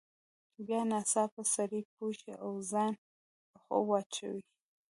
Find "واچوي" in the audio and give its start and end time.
3.87-4.43